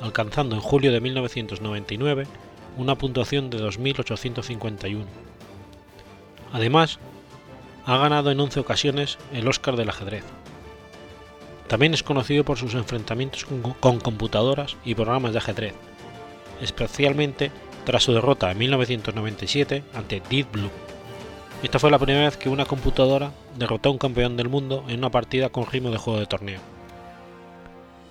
[0.00, 2.26] alcanzando en julio de 1999
[2.76, 5.04] una puntuación de 2.851.
[6.52, 6.98] Además,
[7.86, 10.24] ha ganado en 11 ocasiones el Oscar del ajedrez.
[11.68, 13.46] También es conocido por sus enfrentamientos
[13.78, 15.74] con computadoras y programas de ajedrez,
[16.60, 17.52] especialmente
[17.84, 20.91] tras su derrota en 1997 ante Deep Blue.
[21.62, 24.98] Esta fue la primera vez que una computadora derrotó a un campeón del mundo en
[24.98, 26.60] una partida con ritmo de juego de torneo.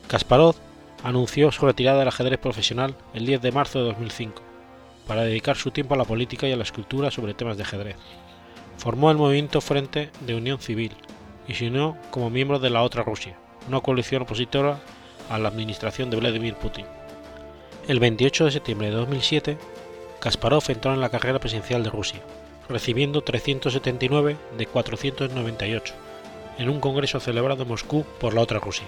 [0.07, 0.55] Kasparov
[1.03, 4.41] anunció su retirada del ajedrez profesional el 10 de marzo de 2005,
[5.05, 7.97] para dedicar su tiempo a la política y a la escultura sobre temas de ajedrez.
[8.77, 10.93] Formó el movimiento Frente de Unión Civil
[11.45, 13.37] y se unió como miembro de la otra Rusia,
[13.67, 14.79] una coalición opositora
[15.29, 16.85] a la administración de Vladimir Putin.
[17.89, 19.57] El 28 de septiembre de 2007,
[20.21, 22.21] Kasparov entró en la carrera presidencial de Rusia,
[22.71, 25.93] recibiendo 379 de 498
[26.57, 28.85] en un congreso celebrado en Moscú por la otra Rusia.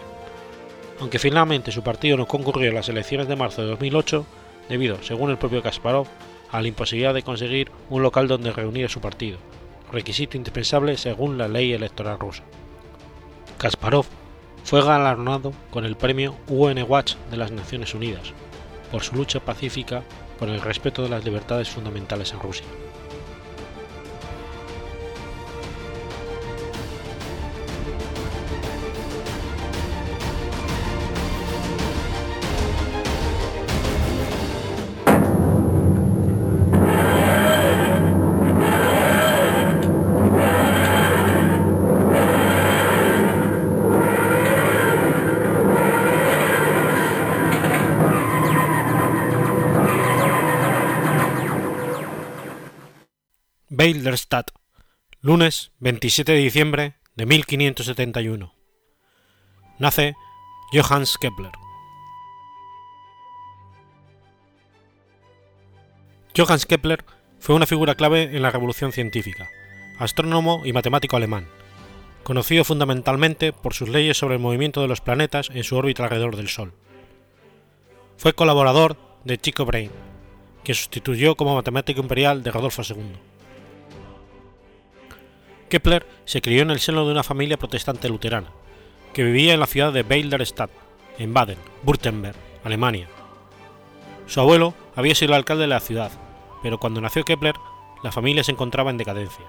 [0.99, 4.25] Aunque finalmente su partido no concurrió a las elecciones de marzo de 2008,
[4.69, 6.07] debido, según el propio Kasparov,
[6.51, 9.37] a la imposibilidad de conseguir un local donde reunir a su partido,
[9.91, 12.43] requisito indispensable según la ley electoral rusa.
[13.57, 14.05] Kasparov
[14.63, 18.33] fue galardonado con el premio UN Watch de las Naciones Unidas
[18.91, 20.03] por su lucha pacífica
[20.37, 22.65] por el respeto de las libertades fundamentales en Rusia.
[55.33, 58.53] Lunes 27 de diciembre de 1571.
[59.79, 60.13] Nace
[60.71, 61.49] Johannes Kepler.
[66.37, 67.03] Johannes Kepler
[67.39, 69.49] fue una figura clave en la revolución científica,
[69.97, 71.47] astrónomo y matemático alemán,
[72.21, 76.35] conocido fundamentalmente por sus leyes sobre el movimiento de los planetas en su órbita alrededor
[76.35, 76.75] del Sol.
[78.17, 79.89] Fue colaborador de Tycho Brahe,
[80.63, 83.32] que sustituyó como matemático imperial de Rodolfo II.
[85.73, 88.51] Kepler se crió en el seno de una familia protestante luterana,
[89.11, 90.69] que vivía en la ciudad de Beilderstadt,
[91.17, 93.07] en Baden, Württemberg, Alemania.
[94.27, 96.11] Su abuelo había sido alcalde de la ciudad,
[96.61, 97.55] pero cuando nació Kepler,
[98.03, 99.45] la familia se encontraba en decadencia.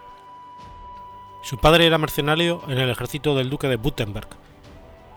[1.42, 4.28] Su padre era mercenario en el ejército del duque de Württemberg,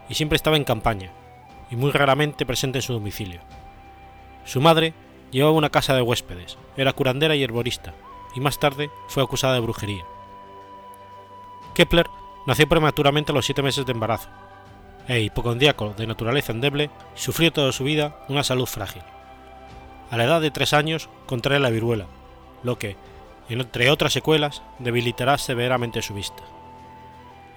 [0.09, 1.13] y siempre estaba en campaña,
[1.71, 3.39] y muy raramente presente en su domicilio.
[4.43, 4.93] Su madre
[5.31, 7.93] llevaba una casa de huéspedes, era curandera y herborista,
[8.35, 10.03] y más tarde fue acusada de brujería.
[11.77, 12.09] Kepler
[12.47, 14.29] nació prematuramente a los siete meses de embarazo,
[15.07, 19.03] e hipocondíaco de naturaleza endeble, sufrió toda su vida una salud frágil.
[20.09, 22.07] A la edad de tres años contrae la viruela,
[22.63, 22.95] lo que,
[23.47, 26.41] entre otras secuelas, debilitará severamente su vista.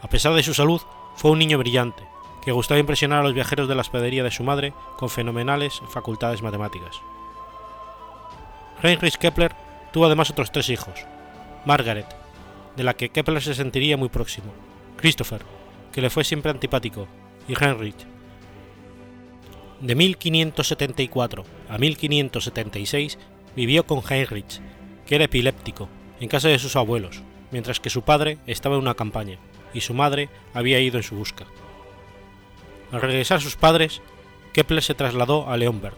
[0.03, 0.83] A pesar de su salud,
[1.17, 2.07] fue un niño brillante,
[2.45, 6.43] que gustaba impresionar a los viajeros de la hospedería de su madre con fenomenales facultades
[6.43, 7.01] matemáticas.
[8.83, 9.57] Heinrich Kepler
[9.95, 11.07] tuvo además otros tres hijos,
[11.65, 12.21] Margaret,
[12.77, 14.53] de la que Kepler se sentiría muy próximo,
[14.97, 15.43] Christopher,
[15.93, 17.09] que le fue siempre antipático,
[17.49, 18.07] y Heinrich.
[19.81, 23.19] De 1574 a 1576
[23.57, 24.61] vivió con Heinrich,
[25.07, 25.89] que era epiléptico,
[26.21, 29.39] en casa de sus abuelos, mientras que su padre estaba en una campaña
[29.73, 31.47] y su madre había ido en su busca.
[32.93, 34.03] Al regresar sus padres,
[34.53, 35.97] Kepler se trasladó a Leonberg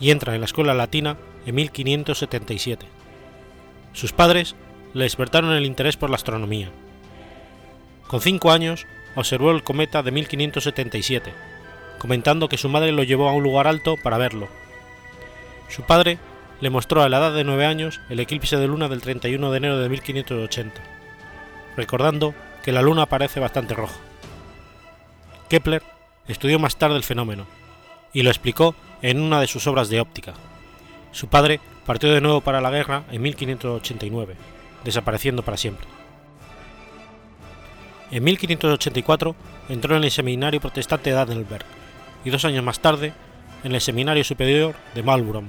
[0.00, 2.86] y entra en la escuela latina en 1577.
[3.92, 4.56] Sus padres
[4.94, 6.70] le despertaron el interés por la astronomía.
[8.06, 8.86] Con cinco años
[9.16, 11.32] observó el cometa de 1577,
[11.98, 14.48] comentando que su madre lo llevó a un lugar alto para verlo.
[15.68, 16.18] Su padre
[16.60, 19.56] le mostró a la edad de nueve años el eclipse de luna del 31 de
[19.56, 20.80] enero de 1580,
[21.76, 23.96] recordando que la luna aparece bastante roja.
[25.48, 25.82] Kepler
[26.28, 27.46] estudió más tarde el fenómeno
[28.12, 30.34] y lo explicó en una de sus obras de óptica.
[31.10, 34.54] Su padre partió de nuevo para la guerra en 1589
[34.84, 35.86] desapareciendo para siempre.
[38.10, 39.34] En 1584
[39.68, 41.64] entró en el seminario protestante de Adelberg
[42.24, 43.12] y dos años más tarde
[43.64, 45.48] en el seminario superior de Marlborough.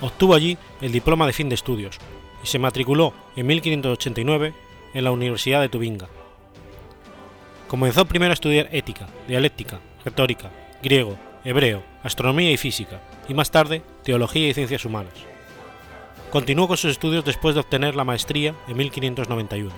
[0.00, 1.98] Obtuvo allí el diploma de fin de estudios
[2.42, 4.52] y se matriculó en 1589
[4.94, 6.08] en la Universidad de Tubinga.
[7.68, 10.50] Comenzó primero a estudiar ética, dialéctica, retórica,
[10.82, 15.31] griego, hebreo, astronomía y física, y más tarde teología y ciencias humanas.
[16.32, 19.70] Continuó con sus estudios después de obtener la maestría en 1591.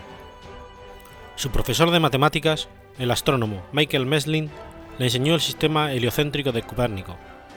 [1.35, 4.53] Su profesor de matemáticas, el astrónomo Michael Meslin,
[4.99, 7.17] le enseñó el sistema heliocéntrico de Copérnico,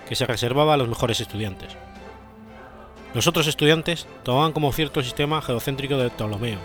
[0.09, 1.77] que se reservaba a los mejores estudiantes.
[3.13, 6.57] Los otros estudiantes tomaban como cierto el sistema geocéntrico de Ptolomeo,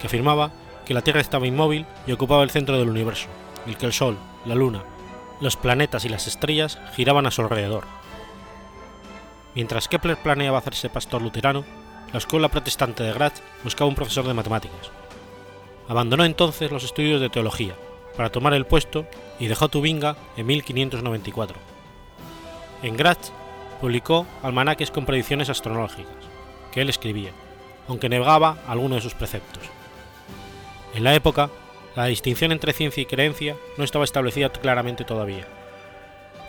[0.00, 0.52] que afirmaba
[0.86, 3.26] que la Tierra estaba inmóvil y ocupaba el centro del universo,
[3.66, 4.84] y que el Sol, la Luna,
[5.40, 7.82] los planetas y las estrellas giraban a su alrededor.
[9.56, 11.64] Mientras Kepler planeaba hacerse pastor luterano,
[12.12, 14.90] la escuela protestante de Graz buscaba un profesor de matemáticas.
[15.88, 17.74] Abandonó entonces los estudios de teología
[18.16, 19.06] para tomar el puesto
[19.38, 21.58] y dejó Tubinga en 1594.
[22.82, 23.32] En Graz
[23.80, 26.06] publicó almanaques con predicciones astronómicas,
[26.72, 27.30] que él escribía,
[27.88, 29.62] aunque negaba algunos de sus preceptos.
[30.94, 31.50] En la época,
[31.96, 35.46] la distinción entre ciencia y creencia no estaba establecida claramente todavía,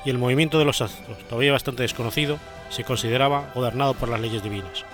[0.03, 2.39] y el movimiento de los astros, todavía bastante desconocido,
[2.69, 4.85] se consideraba gobernado por las leyes divinas.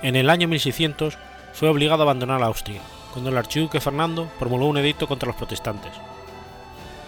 [0.00, 1.18] En el año 1600
[1.52, 2.80] fue obligado a abandonar Austria,
[3.12, 5.92] cuando el archiduque Fernando promulgó un edicto contra los protestantes.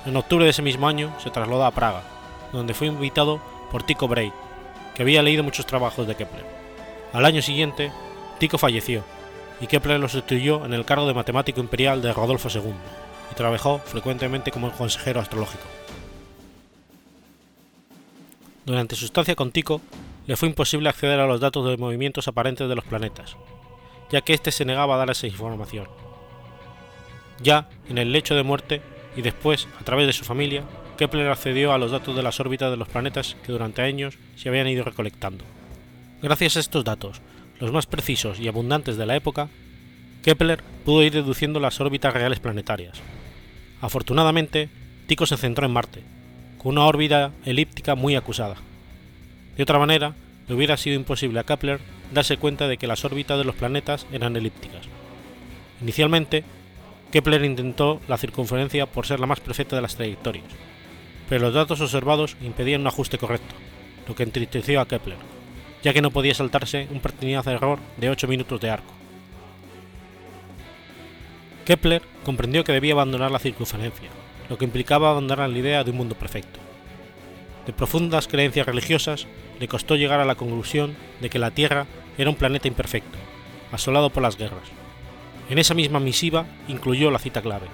[0.06, 2.02] En octubre de ese mismo año se trasladó a Praga,
[2.52, 4.32] donde fue invitado por Tycho Brahe,
[4.94, 6.44] que había leído muchos trabajos de Kepler.
[7.12, 7.92] Al año siguiente,
[8.40, 9.04] Tycho falleció,
[9.60, 12.72] y Kepler lo sustituyó en el cargo de matemático imperial de Rodolfo II,
[13.30, 15.64] y trabajó frecuentemente como consejero astrológico.
[18.64, 19.80] Durante su estancia con Tycho,
[20.30, 23.36] le fue imposible acceder a los datos de movimientos aparentes de los planetas,
[24.12, 25.88] ya que éste se negaba a dar esa información.
[27.42, 28.80] Ya en el lecho de muerte
[29.16, 30.62] y después a través de su familia,
[30.96, 34.48] Kepler accedió a los datos de las órbitas de los planetas que durante años se
[34.48, 35.44] habían ido recolectando.
[36.22, 37.20] Gracias a estos datos,
[37.58, 39.48] los más precisos y abundantes de la época,
[40.22, 43.02] Kepler pudo ir deduciendo las órbitas reales planetarias.
[43.80, 44.68] Afortunadamente,
[45.08, 46.04] Tycho se centró en Marte,
[46.58, 48.69] con una órbita elíptica muy acusada.
[49.60, 50.14] De otra manera,
[50.48, 51.80] le hubiera sido imposible a Kepler
[52.14, 54.88] darse cuenta de que las órbitas de los planetas eran elípticas.
[55.82, 56.44] Inicialmente,
[57.12, 60.46] Kepler intentó la circunferencia por ser la más perfecta de las trayectorias,
[61.28, 63.54] pero los datos observados impedían un ajuste correcto,
[64.08, 65.18] lo que entristeció a Kepler,
[65.82, 68.94] ya que no podía saltarse un pertinaz error de 8 minutos de arco.
[71.66, 74.08] Kepler comprendió que debía abandonar la circunferencia,
[74.48, 76.58] lo que implicaba abandonar la idea de un mundo perfecto.
[77.66, 79.26] De profundas creencias religiosas,
[79.60, 81.86] le costó llegar a la conclusión de que la Tierra
[82.16, 83.18] era un planeta imperfecto,
[83.70, 84.64] asolado por las guerras.
[85.50, 87.66] En esa misma misiva incluyó la cita clave.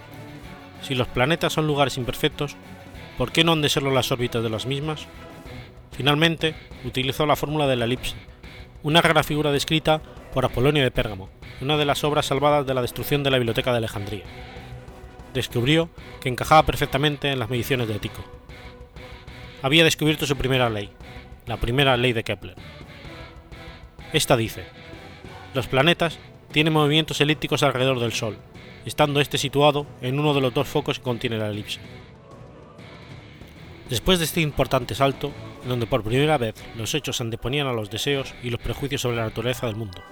[0.83, 2.57] Si los planetas son lugares imperfectos,
[3.17, 5.07] ¿por qué no han de serlo las órbitas de las mismas?
[5.93, 8.17] Finalmente, utilizó la fórmula de la elipse,
[8.83, 10.03] una rara figura descrita
[10.35, 11.31] por Apolonio de Pérgamo,
[11.61, 14.25] una de las obras salvadas de la destrucción de la biblioteca de Alejandría.
[15.35, 15.89] Descubrió
[16.21, 18.25] que encajaba perfectamente en las mediciones de Tycho.
[19.63, 20.91] Había descubierto su primera ley,
[21.47, 22.57] la primera ley de Kepler.
[24.13, 24.65] Esta dice:
[25.55, 26.19] Los planetas
[26.53, 28.37] tienen movimientos elípticos alrededor del Sol,
[28.85, 31.81] estando este situado en uno de los dos focos que contiene la elipse.
[33.89, 35.33] Después de este importante salto,
[35.63, 39.17] en donde por primera vez los hechos anteponían a los deseos y los prejuicios sobre
[39.17, 40.03] la naturaleza del mundo,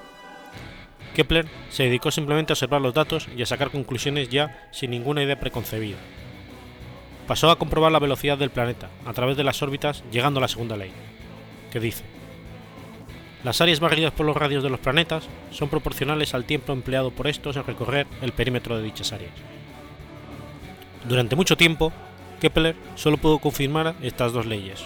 [1.14, 5.22] Kepler se dedicó simplemente a observar los datos y a sacar conclusiones ya sin ninguna
[5.22, 5.96] idea preconcebida.
[7.26, 10.48] Pasó a comprobar la velocidad del planeta a través de las órbitas llegando a la
[10.48, 10.92] segunda ley,
[11.74, 12.04] que dice,
[13.42, 17.26] las áreas barridas por los radios de los planetas son proporcionales al tiempo empleado por
[17.26, 19.32] estos en recorrer el perímetro de dichas áreas.
[21.08, 21.92] Durante mucho tiempo,
[22.40, 24.84] Kepler solo pudo confirmar estas dos leyes.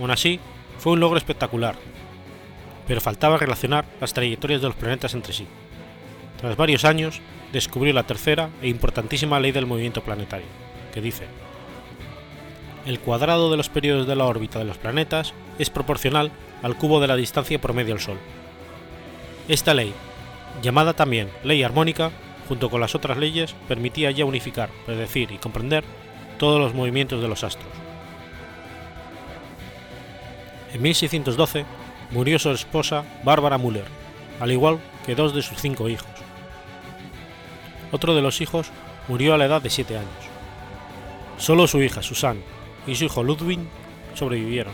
[0.00, 0.40] Aún así,
[0.78, 1.76] fue un logro espectacular,
[2.88, 5.46] pero faltaba relacionar las trayectorias de los planetas entre sí.
[6.40, 7.20] Tras varios años,
[7.52, 10.46] descubrió la tercera e importantísima ley del movimiento planetario,
[10.94, 11.26] que dice,
[12.86, 17.00] el cuadrado de los periodos de la órbita de los planetas es proporcional al cubo
[17.00, 18.18] de la distancia promedio al Sol.
[19.48, 19.92] Esta ley,
[20.62, 22.10] llamada también ley armónica,
[22.48, 25.84] junto con las otras leyes, permitía ya unificar, predecir y comprender
[26.38, 27.70] todos los movimientos de los astros.
[30.72, 31.64] En 1612
[32.10, 33.84] murió su esposa Bárbara Müller,
[34.40, 36.08] al igual que dos de sus cinco hijos.
[37.92, 38.70] Otro de los hijos
[39.06, 40.10] murió a la edad de siete años.
[41.36, 42.42] Solo su hija Susanne
[42.86, 43.60] y su hijo Ludwig
[44.14, 44.72] sobrevivieron.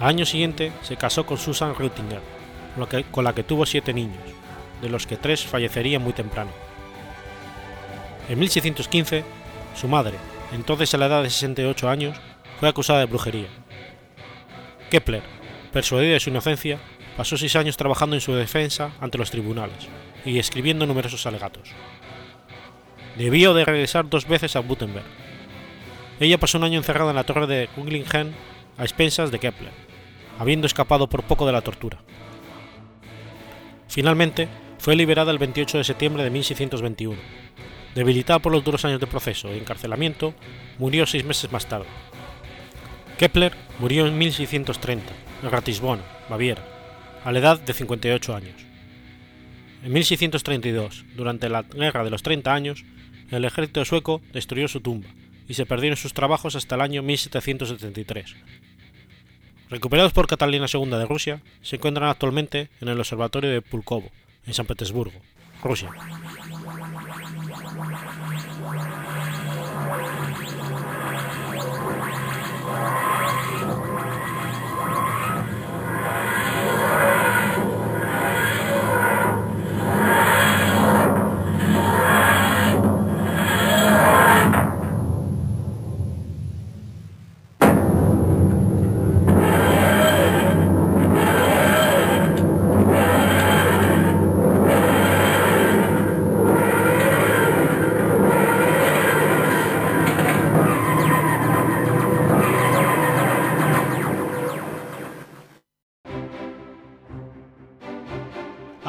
[0.00, 2.20] Al año siguiente se casó con Susan Reutinger,
[3.10, 4.22] con la que tuvo siete niños,
[4.80, 6.50] de los que tres fallecerían muy temprano.
[8.28, 9.24] En 1615,
[9.74, 10.14] su madre,
[10.52, 12.16] entonces a la edad de 68 años,
[12.58, 13.48] fue acusada de brujería.
[14.90, 15.22] Kepler,
[15.72, 16.78] persuadido de su inocencia,
[17.16, 19.88] pasó seis años trabajando en su defensa ante los tribunales
[20.24, 21.70] y escribiendo numerosos alegatos.
[23.16, 25.04] Debió de regresar dos veces a Gutenberg.
[26.20, 28.34] Ella pasó un año encerrada en la torre de Kunglingen
[28.76, 29.72] a expensas de Kepler,
[30.38, 32.02] habiendo escapado por poco de la tortura.
[33.88, 34.46] Finalmente,
[34.78, 37.18] fue liberada el 28 de septiembre de 1621.
[37.94, 40.34] Debilitada por los duros años de proceso y encarcelamiento,
[40.78, 41.86] murió seis meses más tarde.
[43.18, 45.12] Kepler murió en 1630,
[45.42, 46.62] en Ratisbona, Baviera,
[47.24, 48.56] a la edad de 58 años.
[49.82, 52.84] En 1632, durante la Guerra de los Treinta Años,
[53.30, 55.08] el ejército sueco destruyó su tumba
[55.50, 58.36] y se perdieron sus trabajos hasta el año 1773.
[59.68, 64.12] Recuperados por Catalina II de Rusia, se encuentran actualmente en el Observatorio de Pulkovo,
[64.46, 65.20] en San Petersburgo,
[65.64, 65.90] Rusia.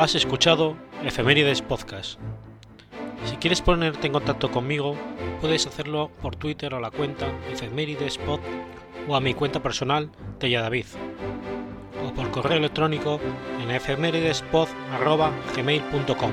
[0.01, 0.75] Has escuchado
[1.05, 2.19] Efemérides Podcast.
[3.23, 4.97] Si quieres ponerte en contacto conmigo,
[5.39, 8.39] puedes hacerlo por Twitter a la cuenta Efemeridespod
[9.07, 10.87] o a mi cuenta personal David
[12.03, 13.19] o por correo electrónico
[13.61, 16.31] en efemeridespod.gmail.com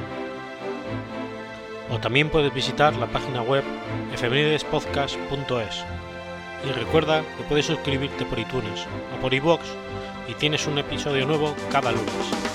[1.91, 3.65] o también puedes visitar la página web
[4.15, 5.85] efemeridespodcast.es
[6.67, 9.61] y recuerda que puedes suscribirte por iTunes o por iVoox
[10.27, 12.48] y tienes un episodio nuevo cada lunes.